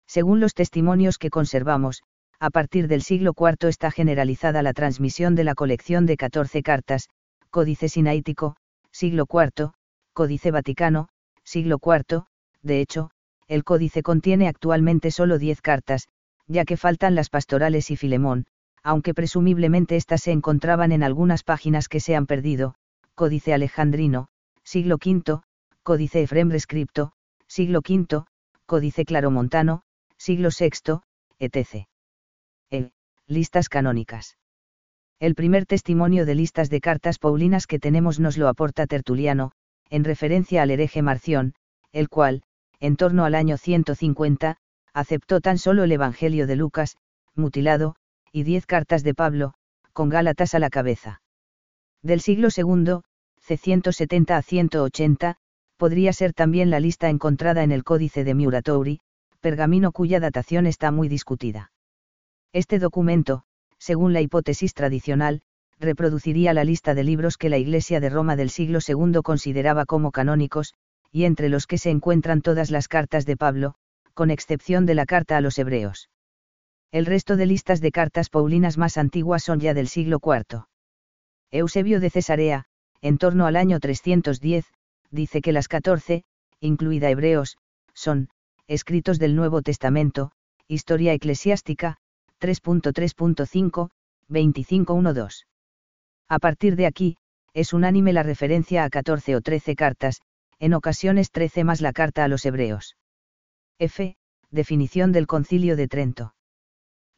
Según 0.06 0.40
los 0.40 0.54
testimonios 0.54 1.18
que 1.18 1.30
conservamos, 1.30 2.02
a 2.40 2.50
partir 2.50 2.88
del 2.88 3.02
siglo 3.02 3.34
IV 3.38 3.68
está 3.68 3.90
generalizada 3.90 4.62
la 4.62 4.72
transmisión 4.72 5.34
de 5.34 5.44
la 5.44 5.54
colección 5.54 6.06
de 6.06 6.16
14 6.16 6.62
cartas, 6.62 7.08
Códice 7.50 7.88
Sinaítico, 7.88 8.56
siglo 8.90 9.26
IV, 9.30 9.72
Códice 10.12 10.50
Vaticano, 10.50 11.08
siglo 11.44 11.78
IV, 11.82 12.24
de 12.62 12.80
hecho, 12.80 13.10
el 13.48 13.64
códice 13.64 14.02
contiene 14.02 14.48
actualmente 14.48 15.10
solo 15.10 15.38
10 15.38 15.60
cartas, 15.60 16.08
ya 16.46 16.64
que 16.64 16.76
faltan 16.76 17.14
las 17.14 17.28
pastorales 17.28 17.90
y 17.90 17.96
Filemón, 17.96 18.46
aunque 18.86 19.14
presumiblemente 19.14 19.96
éstas 19.96 20.22
se 20.22 20.30
encontraban 20.30 20.92
en 20.92 21.02
algunas 21.02 21.42
páginas 21.42 21.88
que 21.88 21.98
se 21.98 22.14
han 22.14 22.24
perdido, 22.24 22.76
Códice 23.16 23.52
Alejandrino, 23.52 24.28
siglo 24.62 24.94
V, 25.04 25.40
Códice 25.82 26.22
Efrem 26.22 26.50
Rescripto, 26.50 27.10
siglo 27.48 27.80
V, 27.80 28.22
Códice 28.64 29.04
Claromontano, 29.04 29.82
siglo 30.16 30.50
VI, 30.56 31.00
etc. 31.40 31.88
E. 32.70 32.90
Listas 33.26 33.68
canónicas. 33.68 34.38
El 35.18 35.34
primer 35.34 35.66
testimonio 35.66 36.24
de 36.24 36.36
listas 36.36 36.70
de 36.70 36.80
cartas 36.80 37.18
paulinas 37.18 37.66
que 37.66 37.80
tenemos 37.80 38.20
nos 38.20 38.38
lo 38.38 38.46
aporta 38.46 38.86
Tertuliano, 38.86 39.50
en 39.90 40.04
referencia 40.04 40.62
al 40.62 40.70
hereje 40.70 41.02
Marción, 41.02 41.54
el 41.90 42.08
cual, 42.08 42.44
en 42.78 42.94
torno 42.94 43.24
al 43.24 43.34
año 43.34 43.56
150, 43.56 44.58
aceptó 44.94 45.40
tan 45.40 45.58
solo 45.58 45.82
el 45.82 45.90
Evangelio 45.90 46.46
de 46.46 46.54
Lucas, 46.54 46.96
mutilado, 47.34 47.96
y 48.32 48.42
diez 48.42 48.66
cartas 48.66 49.02
de 49.02 49.14
Pablo, 49.14 49.54
con 49.92 50.08
Gálatas 50.08 50.54
a 50.54 50.58
la 50.58 50.70
cabeza. 50.70 51.22
Del 52.02 52.20
siglo 52.20 52.48
II, 52.54 53.00
c. 53.40 53.56
170 53.56 54.36
a 54.36 54.42
180, 54.42 55.36
podría 55.76 56.12
ser 56.12 56.32
también 56.32 56.70
la 56.70 56.80
lista 56.80 57.08
encontrada 57.08 57.62
en 57.62 57.72
el 57.72 57.84
Códice 57.84 58.24
de 58.24 58.34
Muratori, 58.34 59.00
pergamino 59.40 59.92
cuya 59.92 60.20
datación 60.20 60.66
está 60.66 60.90
muy 60.90 61.08
discutida. 61.08 61.72
Este 62.52 62.78
documento, 62.78 63.42
según 63.78 64.12
la 64.12 64.20
hipótesis 64.20 64.74
tradicional, 64.74 65.42
reproduciría 65.78 66.54
la 66.54 66.64
lista 66.64 66.94
de 66.94 67.04
libros 67.04 67.36
que 67.36 67.50
la 67.50 67.58
Iglesia 67.58 68.00
de 68.00 68.08
Roma 68.08 68.36
del 68.36 68.50
siglo 68.50 68.78
II 68.86 69.20
consideraba 69.22 69.84
como 69.84 70.10
canónicos, 70.10 70.74
y 71.12 71.24
entre 71.24 71.48
los 71.48 71.66
que 71.66 71.78
se 71.78 71.90
encuentran 71.90 72.42
todas 72.42 72.70
las 72.70 72.88
cartas 72.88 73.26
de 73.26 73.36
Pablo, 73.36 73.74
con 74.14 74.30
excepción 74.30 74.86
de 74.86 74.94
la 74.94 75.06
carta 75.06 75.36
a 75.36 75.40
los 75.40 75.58
hebreos. 75.58 76.08
El 76.92 77.06
resto 77.06 77.36
de 77.36 77.46
listas 77.46 77.80
de 77.80 77.92
cartas 77.92 78.30
paulinas 78.30 78.78
más 78.78 78.96
antiguas 78.96 79.42
son 79.42 79.60
ya 79.60 79.74
del 79.74 79.88
siglo 79.88 80.20
IV. 80.22 80.64
Eusebio 81.50 82.00
de 82.00 82.10
Cesarea, 82.10 82.64
en 83.00 83.18
torno 83.18 83.46
al 83.46 83.56
año 83.56 83.80
310, 83.80 84.66
dice 85.10 85.40
que 85.40 85.52
las 85.52 85.68
14, 85.68 86.24
incluida 86.60 87.10
Hebreos, 87.10 87.58
son, 87.94 88.28
escritos 88.66 89.18
del 89.18 89.36
Nuevo 89.36 89.62
Testamento, 89.62 90.32
Historia 90.68 91.12
Eclesiástica, 91.12 91.98
3.3.5, 92.40 93.90
25.1.2. 94.28 95.46
A 96.28 96.38
partir 96.38 96.76
de 96.76 96.86
aquí, 96.86 97.16
es 97.54 97.72
unánime 97.72 98.12
la 98.12 98.22
referencia 98.22 98.84
a 98.84 98.90
14 98.90 99.36
o 99.36 99.40
13 99.40 99.76
cartas, 99.76 100.20
en 100.58 100.74
ocasiones 100.74 101.30
13 101.30 101.64
más 101.64 101.80
la 101.80 101.92
carta 101.92 102.24
a 102.24 102.28
los 102.28 102.44
hebreos. 102.44 102.96
F. 103.78 104.16
Definición 104.50 105.12
del 105.12 105.26
Concilio 105.26 105.76
de 105.76 105.88
Trento. 105.88 106.34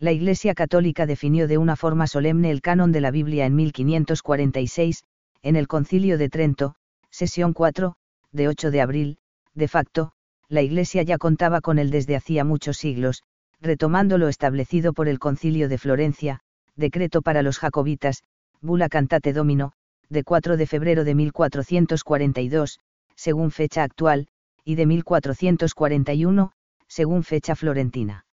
La 0.01 0.13
Iglesia 0.13 0.55
Católica 0.55 1.07
definió 1.07 1.49
de 1.49 1.59
una 1.59 1.75
forma 1.75 2.07
solemne 2.07 2.53
el 2.53 2.61
canon 2.63 2.93
de 2.93 3.01
la 3.01 3.11
Biblia 3.11 3.47
en 3.47 3.57
1546, 3.57 5.03
en 5.43 5.57
el 5.57 5.67
Concilio 5.67 6.19
de 6.19 6.29
Trento, 6.29 6.77
sesión 7.11 7.53
4, 7.53 7.97
de 8.31 8.47
8 8.47 8.71
de 8.71 8.81
abril, 8.81 9.19
de 9.55 9.67
facto, 9.67 10.13
la 10.49 10.63
Iglesia 10.63 11.03
ya 11.03 11.19
contaba 11.19 11.61
con 11.61 11.81
él 11.81 11.91
desde 11.91 12.15
hacía 12.15 12.45
muchos 12.45 12.77
siglos, 12.77 13.25
retomando 13.61 14.19
lo 14.19 14.29
establecido 14.29 14.93
por 14.93 15.09
el 15.09 15.19
Concilio 15.19 15.69
de 15.69 15.79
Florencia, 15.79 16.41
decreto 16.77 17.21
para 17.21 17.43
los 17.43 17.59
jacobitas, 17.59 18.23
bula 18.61 18.89
cantate 18.89 19.33
domino, 19.33 19.73
de 20.09 20.23
4 20.23 20.57
de 20.57 20.67
febrero 20.69 21.03
de 21.03 21.17
1442, 21.17 22.79
según 23.17 23.51
fecha 23.51 23.83
actual, 23.83 24.29
y 24.63 24.77
de 24.77 24.87
1441, 24.87 26.53
según 26.87 27.25
fecha 27.25 27.57
florentina. 27.57 28.27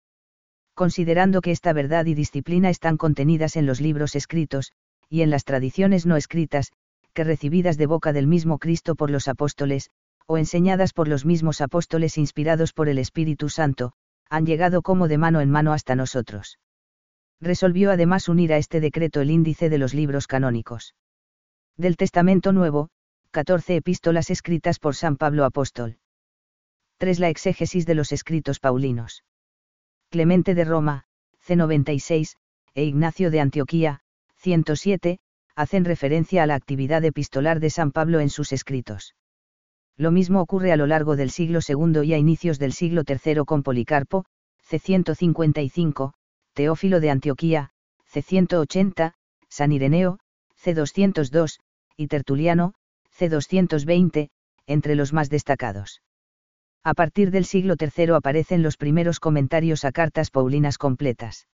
Considerando 0.76 1.42
que 1.42 1.52
esta 1.52 1.74
verdad 1.74 2.06
y 2.06 2.16
disciplina 2.16 2.70
están 2.70 2.98
contenidas 2.98 3.56
en 3.56 3.66
los 3.66 3.80
libros 3.80 4.16
escritos, 4.16 4.72
y 5.08 5.22
en 5.22 5.30
las 5.30 5.46
tradiciones 5.46 6.06
no 6.06 6.18
escritas, 6.18 6.72
que 7.14 7.24
recibidas 7.24 7.78
de 7.78 7.86
boca 7.86 8.12
del 8.12 8.28
mismo 8.28 8.58
Cristo 8.58 8.96
por 8.96 9.12
los 9.12 9.28
apóstoles, 9.28 9.92
o 10.26 10.38
enseñadas 10.38 10.94
por 10.94 11.08
los 11.08 11.26
mismos 11.26 11.62
apóstoles 11.62 12.18
inspirados 12.18 12.74
por 12.74 12.90
el 12.90 12.98
Espíritu 12.98 13.50
Santo, 13.50 13.94
han 14.30 14.46
llegado 14.46 14.82
como 14.82 15.08
de 15.08 15.20
mano 15.20 15.42
en 15.42 15.52
mano 15.52 15.74
hasta 15.74 15.96
nosotros. 15.96 16.58
Resolvió 17.40 17.92
además 17.92 18.30
unir 18.30 18.54
a 18.54 18.58
este 18.58 18.80
decreto 18.80 19.22
el 19.22 19.30
índice 19.30 19.70
de 19.70 19.78
los 19.78 19.94
libros 19.94 20.28
canónicos. 20.28 20.96
Del 21.78 21.98
Testamento 21.98 22.52
Nuevo, 22.52 22.90
14 23.32 23.76
epístolas 23.76 24.30
escritas 24.30 24.80
por 24.80 24.96
San 24.96 25.18
Pablo 25.18 25.44
Apóstol. 25.44 25.98
3. 26.98 27.20
La 27.20 27.30
exégesis 27.30 27.86
de 27.86 27.96
los 27.96 28.12
escritos 28.12 28.60
paulinos. 28.60 29.24
Clemente 30.14 30.54
de 30.54 30.64
Roma, 30.64 31.06
C96, 31.44 32.36
e 32.76 32.84
Ignacio 32.84 33.32
de 33.32 33.40
Antioquía, 33.40 34.02
107, 34.36 35.18
hacen 35.56 35.86
referencia 35.86 36.44
a 36.44 36.46
la 36.46 36.54
actividad 36.54 37.04
epistolar 37.04 37.60
de 37.60 37.72
San 37.72 37.92
Pablo 37.92 38.20
en 38.20 38.30
sus 38.30 38.52
escritos. 38.52 39.16
Lo 39.98 40.12
mismo 40.12 40.40
ocurre 40.40 40.72
a 40.72 40.76
lo 40.78 40.86
largo 40.86 41.16
del 41.16 41.32
siglo 41.32 41.62
II 41.68 42.04
y 42.04 42.14
a 42.14 42.20
inicios 42.20 42.60
del 42.60 42.74
siglo 42.74 43.02
III 43.08 43.44
con 43.44 43.64
Policarpo, 43.64 44.26
C155, 44.70 46.14
Teófilo 46.54 47.00
de 47.00 47.10
Antioquía, 47.10 47.72
C180, 48.14 49.16
San 49.50 49.72
Ireneo, 49.72 50.20
C202, 50.64 51.58
y 51.98 52.06
Tertuliano, 52.06 52.76
C220, 53.18 54.30
entre 54.68 54.94
los 54.94 55.12
más 55.12 55.32
destacados. 55.32 56.04
A 56.86 56.94
partir 56.94 57.32
del 57.32 57.46
siglo 57.46 57.76
III 57.80 58.12
aparecen 58.16 58.62
los 58.62 58.76
primeros 58.76 59.20
comentarios 59.20 59.86
a 59.86 59.92
cartas 59.92 60.32
paulinas 60.32 60.78
completas. 60.78 61.48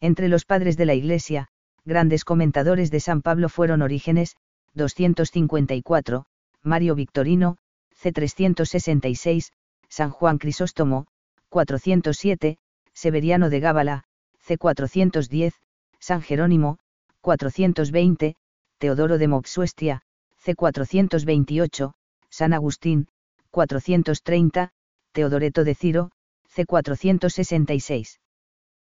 Entre 0.00 0.28
los 0.28 0.44
padres 0.44 0.76
de 0.76 0.86
la 0.86 0.94
Iglesia, 0.94 1.48
grandes 1.84 2.24
comentadores 2.24 2.90
de 2.90 3.00
San 3.00 3.20
Pablo 3.20 3.48
fueron 3.48 3.82
Orígenes, 3.82 4.36
254, 4.74 6.26
Mario 6.62 6.94
Victorino, 6.94 7.58
C366, 8.00 9.50
San 9.88 10.10
Juan 10.10 10.38
Crisóstomo, 10.38 11.06
407, 11.48 12.58
Severiano 12.92 13.50
de 13.50 13.60
Gábala, 13.60 14.04
C410, 14.46 15.54
San 15.98 16.22
Jerónimo, 16.22 16.78
420, 17.22 18.36
Teodoro 18.78 19.18
de 19.18 19.28
Mopsuestia, 19.28 20.02
C428, 20.44 21.94
San 22.28 22.52
Agustín, 22.52 23.08
430, 23.54 24.70
Teodoreto 25.12 25.62
de 25.62 25.76
Ciro, 25.76 26.10
C466. 26.52 28.18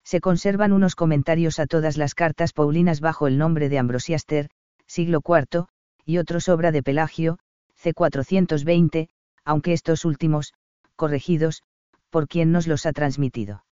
Se 0.06 0.22
conservan 0.22 0.72
unos 0.72 0.96
comentarios 0.96 1.60
a 1.60 1.68
todas 1.68 1.98
las 1.98 2.15
cartas 2.15 2.54
paulinas 2.54 3.02
bajo 3.02 3.28
el 3.28 3.38
nombre 3.38 3.68
de 3.68 3.80
Ambrosiaster, 3.80 4.50
siglo 4.88 5.20
IV, 5.28 5.65
y 6.06 6.20
otros 6.20 6.48
obra 6.48 6.72
de 6.72 6.84
Pelagio, 6.84 7.38
C420, 7.84 9.10
aunque 9.44 9.74
estos 9.74 10.06
últimos, 10.06 10.54
corregidos, 10.96 11.62
por 12.10 12.30
quien 12.30 12.54
nos 12.54 12.65
los 12.65 12.86
ha 12.86 12.94
transmitido. 12.94 13.65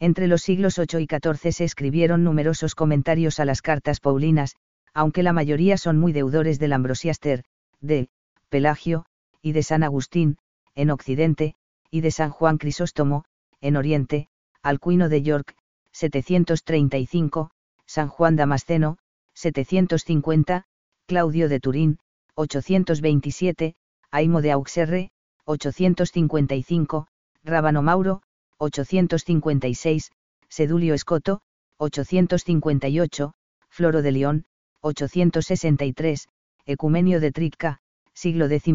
Entre 0.00 0.26
los 0.26 0.40
siglos 0.40 0.78
VIII 0.78 1.02
y 1.02 1.06
XIV 1.06 1.52
se 1.52 1.64
escribieron 1.64 2.24
numerosos 2.24 2.74
comentarios 2.74 3.40
a 3.40 3.44
las 3.44 3.60
cartas 3.60 4.00
paulinas, 4.00 4.56
aunque 4.94 5.22
la 5.22 5.34
mayoría 5.34 5.76
son 5.76 5.98
muy 5.98 6.14
deudores 6.14 6.58
del 6.58 6.72
Ambrosiaster, 6.72 7.44
de 7.82 8.08
Pelagio, 8.48 9.04
y 9.42 9.52
de 9.52 9.62
San 9.62 9.82
Agustín, 9.82 10.38
en 10.74 10.90
Occidente, 10.90 11.54
y 11.90 12.00
de 12.00 12.10
San 12.10 12.30
Juan 12.30 12.58
Crisóstomo, 12.58 13.24
en 13.60 13.76
Oriente, 13.76 14.28
Alcuino 14.62 15.08
de 15.08 15.22
York, 15.22 15.56
735, 15.92 17.50
San 17.86 18.08
Juan 18.08 18.36
Damasceno, 18.36 18.98
750, 19.34 20.64
Claudio 21.06 21.48
de 21.48 21.60
Turín, 21.60 21.98
827, 22.34 23.74
Aimo 24.10 24.42
de 24.42 24.52
Auxerre, 24.52 25.10
855, 25.44 27.08
Rábano 27.44 27.82
Mauro, 27.82 28.22
856, 28.58 30.12
Sedulio 30.48 30.94
Escoto, 30.94 31.40
858, 31.78 33.32
Floro 33.68 34.02
de 34.02 34.12
León, 34.12 34.44
863, 34.80 36.28
Ecumenio 36.66 37.20
de 37.20 37.32
Tricca, 37.32 37.80
siglo 38.12 38.46
X, 38.46 38.74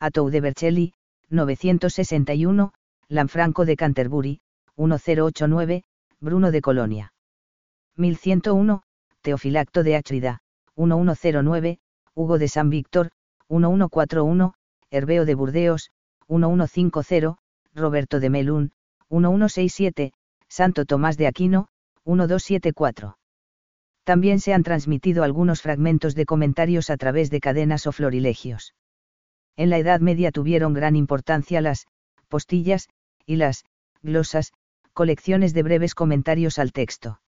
Atou 0.00 0.30
de 0.30 0.40
Bercelli, 0.40 0.94
961, 1.28 2.72
Lanfranco 3.08 3.66
de 3.66 3.76
Canterbury, 3.76 4.40
1089, 4.78 5.84
Bruno 6.20 6.50
de 6.50 6.62
Colonia. 6.62 7.12
1101, 7.96 8.80
Teofilacto 9.20 9.82
de 9.82 9.96
Achrida, 9.96 10.38
1109, 10.74 11.80
Hugo 12.14 12.38
de 12.38 12.48
San 12.48 12.70
Víctor, 12.70 13.10
1141, 13.50 14.54
Herbeo 14.90 15.26
de 15.26 15.34
Burdeos, 15.34 15.90
1150, 16.28 17.36
Roberto 17.74 18.20
de 18.20 18.30
Melún, 18.30 18.72
1167, 19.10 20.14
Santo 20.48 20.86
Tomás 20.86 21.18
de 21.18 21.26
Aquino, 21.26 21.68
1274. 22.06 23.18
También 24.04 24.40
se 24.40 24.54
han 24.54 24.62
transmitido 24.62 25.24
algunos 25.24 25.60
fragmentos 25.60 26.14
de 26.14 26.24
comentarios 26.24 26.88
a 26.88 26.96
través 26.96 27.28
de 27.28 27.40
cadenas 27.40 27.86
o 27.86 27.92
florilegios. 27.92 28.72
En 29.60 29.68
la 29.68 29.76
Edad 29.76 30.00
Media 30.00 30.32
tuvieron 30.32 30.72
gran 30.72 30.96
importancia 30.96 31.60
las 31.60 31.86
postillas 32.28 32.88
y 33.26 33.36
las 33.36 33.66
glosas, 34.00 34.54
colecciones 34.94 35.52
de 35.52 35.62
breves 35.62 35.94
comentarios 35.94 36.58
al 36.58 36.72
texto. 36.72 37.20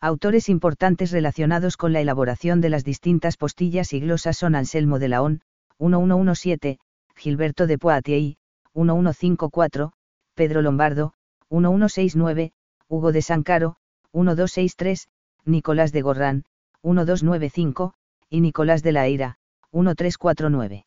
Autores 0.00 0.48
importantes 0.48 1.10
relacionados 1.10 1.76
con 1.76 1.92
la 1.92 2.00
elaboración 2.00 2.60
de 2.60 2.68
las 2.68 2.84
distintas 2.84 3.36
postillas 3.36 3.92
y 3.92 3.98
glosas 3.98 4.36
son 4.36 4.54
Anselmo 4.54 5.00
de 5.00 5.08
Laón, 5.08 5.40
1117, 5.80 6.78
Gilberto 7.16 7.66
de 7.66 7.76
Poitiers, 7.76 8.36
1154, 8.74 9.94
Pedro 10.36 10.62
Lombardo, 10.62 11.12
1169, 11.50 12.52
Hugo 12.86 13.10
de 13.10 13.20
Sancaro, 13.20 13.78
1263, 14.12 15.08
Nicolás 15.44 15.90
de 15.90 16.02
Gorrán, 16.02 16.44
1295, 16.84 17.94
y 18.30 18.42
Nicolás 18.42 18.84
de 18.84 18.92
la 18.92 19.06
Eira, 19.06 19.38
1349. 19.72 20.84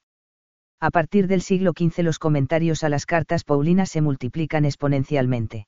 A 0.83 0.89
partir 0.89 1.27
del 1.27 1.43
siglo 1.43 1.73
XV 1.77 2.01
los 2.01 2.17
comentarios 2.17 2.83
a 2.83 2.89
las 2.89 3.05
cartas 3.05 3.43
paulinas 3.43 3.91
se 3.91 4.01
multiplican 4.01 4.65
exponencialmente. 4.65 5.67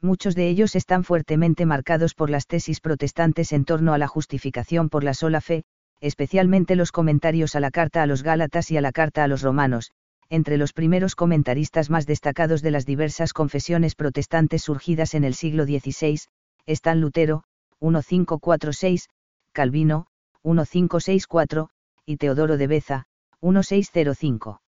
Muchos 0.00 0.34
de 0.34 0.48
ellos 0.48 0.74
están 0.74 1.04
fuertemente 1.04 1.66
marcados 1.66 2.14
por 2.14 2.30
las 2.30 2.46
tesis 2.46 2.80
protestantes 2.80 3.52
en 3.52 3.66
torno 3.66 3.92
a 3.92 3.98
la 3.98 4.08
justificación 4.08 4.88
por 4.88 5.04
la 5.04 5.12
sola 5.12 5.42
fe, 5.42 5.64
especialmente 6.00 6.76
los 6.76 6.92
comentarios 6.92 7.54
a 7.56 7.60
la 7.60 7.70
carta 7.70 8.02
a 8.02 8.06
los 8.06 8.22
Gálatas 8.22 8.70
y 8.70 8.78
a 8.78 8.80
la 8.80 8.90
carta 8.90 9.22
a 9.22 9.28
los 9.28 9.42
Romanos, 9.42 9.92
entre 10.30 10.56
los 10.56 10.72
primeros 10.72 11.14
comentaristas 11.14 11.90
más 11.90 12.06
destacados 12.06 12.62
de 12.62 12.70
las 12.70 12.86
diversas 12.86 13.34
confesiones 13.34 13.94
protestantes 13.94 14.62
surgidas 14.62 15.12
en 15.12 15.24
el 15.24 15.34
siglo 15.34 15.64
XVI, 15.64 16.18
están 16.64 17.02
Lutero, 17.02 17.44
1546, 17.80 19.10
Calvino, 19.52 20.06
1564, 20.42 21.68
y 22.06 22.16
Teodoro 22.16 22.56
de 22.56 22.66
Beza, 22.66 23.06
1605. 23.42 24.62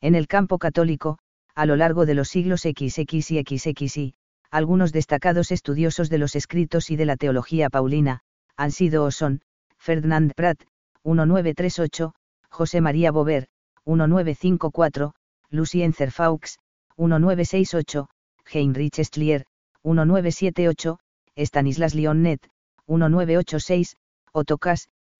En 0.00 0.14
el 0.14 0.26
campo 0.26 0.58
católico, 0.58 1.18
a 1.54 1.66
lo 1.66 1.76
largo 1.76 2.06
de 2.06 2.14
los 2.14 2.28
siglos 2.28 2.62
XX 2.62 3.30
y 3.30 3.42
XXI, 3.42 4.14
algunos 4.50 4.92
destacados 4.92 5.52
estudiosos 5.52 6.08
de 6.08 6.18
los 6.18 6.34
escritos 6.34 6.90
y 6.90 6.96
de 6.96 7.04
la 7.04 7.16
teología 7.16 7.68
paulina, 7.68 8.22
han 8.56 8.72
sido 8.72 9.04
o 9.04 9.10
son, 9.10 9.42
Ferdinand 9.78 10.32
Pratt, 10.34 10.62
1938, 11.04 12.14
José 12.48 12.80
María 12.80 13.12
Bover, 13.12 13.48
1954, 13.84 15.14
Lucien 15.50 15.92
Cerfaux, 15.92 16.58
1968, 16.96 18.08
Heinrich 18.46 18.98
Stlier, 19.04 19.44
1978, 19.84 20.98
Stanislas 21.36 21.94
Lionnet, 21.94 22.40
1986, 22.86 23.96
Otto 24.32 24.58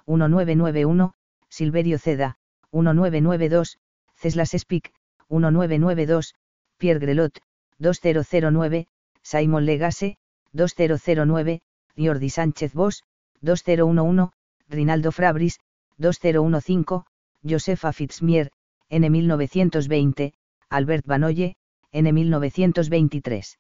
1991, 0.07 1.13
Silverio 1.49 1.99
Ceda, 1.99 2.37
1992, 2.73 3.79
Ceslas 4.17 4.51
Spick, 4.51 4.93
1992, 5.29 6.35
Pierre 6.79 7.01
Grelot, 7.01 7.39
2009, 7.79 8.87
Simon 9.23 9.67
Legase, 9.67 10.17
2009, 10.53 11.63
Jordi 11.97 12.31
Sánchez 12.31 12.73
Bosch, 12.75 13.03
2011, 13.43 14.31
Rinaldo 14.69 15.13
Frabris, 15.13 15.59
2015, 15.99 17.05
Josefa 17.43 17.93
Fitzmier, 17.93 18.51
N 18.89 19.11
1920, 19.11 20.35
Albert 20.69 21.05
Banoye, 21.07 21.57
N 21.93 22.15
1923. 22.15 23.59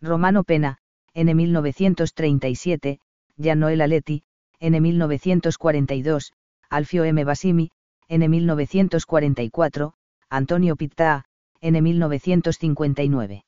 Romano 0.00 0.44
Pena, 0.44 0.78
N 1.14 1.36
1937, 1.36 3.00
Noel 3.36 3.80
Aletti, 3.80 4.22
N 4.60 4.82
1942, 4.82 6.32
Alfio 6.68 7.04
M. 7.04 7.24
Basimi, 7.24 7.70
N 8.12 8.28
1944, 8.28 9.94
Antonio 10.28 10.74
Pittá, 10.74 11.26
N 11.60 11.80
1959. 11.80 13.44